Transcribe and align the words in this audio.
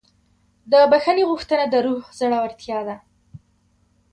د 0.71 0.73
بښنې 0.91 1.23
غوښتنه 1.29 1.65
د 1.69 1.75
روح 1.87 2.03
زړورتیا 2.19 2.79
ده. 2.87 2.95